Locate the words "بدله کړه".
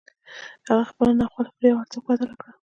2.07-2.51